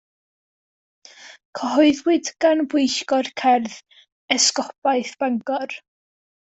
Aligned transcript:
Cyhoeddwyd 1.59 2.31
gan 2.47 2.65
Bwyllgor 2.73 3.31
Cerdd 3.43 3.79
Esgobaeth 4.39 5.17
Bangor. 5.25 5.81